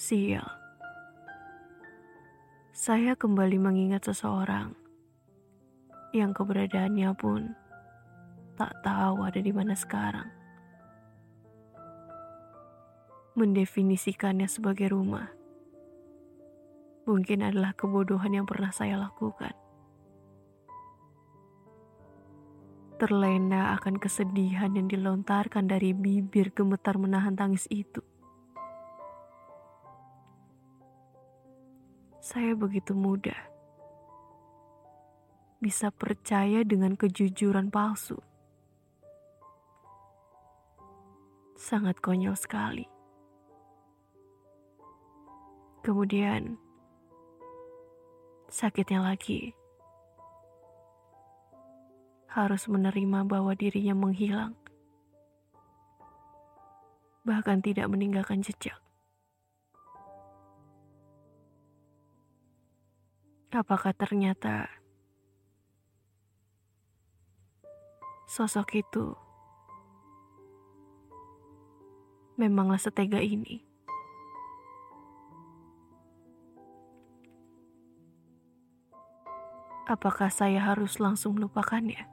[0.00, 0.48] Sial.
[2.72, 4.72] Saya kembali mengingat seseorang
[6.16, 7.52] yang keberadaannya pun
[8.56, 10.24] tak tahu ada di mana sekarang.
[13.36, 15.28] Mendefinisikannya sebagai rumah
[17.04, 19.52] mungkin adalah kebodohan yang pernah saya lakukan.
[22.96, 28.00] Terlena akan kesedihan yang dilontarkan dari bibir gemetar menahan tangis itu.
[32.20, 33.48] Saya begitu mudah
[35.56, 38.20] bisa percaya dengan kejujuran palsu.
[41.56, 42.84] Sangat konyol sekali.
[45.80, 46.60] Kemudian,
[48.52, 49.56] sakitnya lagi
[52.28, 54.52] harus menerima bahwa dirinya menghilang,
[57.24, 58.76] bahkan tidak meninggalkan jejak.
[63.50, 64.70] Apakah ternyata
[68.30, 69.18] sosok itu
[72.38, 73.66] memanglah setega ini?
[79.90, 82.06] Apakah saya harus langsung melupakannya?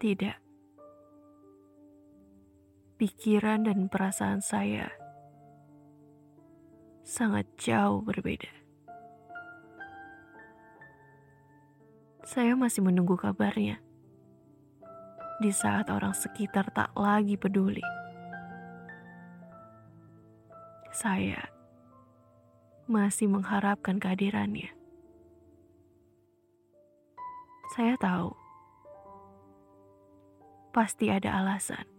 [0.00, 0.40] Tidak.
[2.96, 5.03] Pikiran dan perasaan saya
[7.04, 8.48] sangat jauh berbeda.
[12.24, 13.76] Saya masih menunggu kabarnya
[15.44, 17.84] di saat orang sekitar tak lagi peduli.
[20.96, 21.44] Saya
[22.88, 24.72] masih mengharapkan kehadirannya.
[27.76, 28.32] Saya tahu
[30.72, 31.93] pasti ada alasan.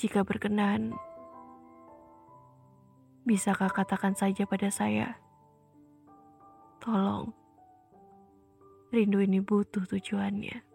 [0.00, 0.96] Jika berkenan,
[3.28, 5.20] bisakah katakan saja pada saya,
[6.80, 7.30] tolong,
[8.88, 10.71] rindu ini butuh tujuannya.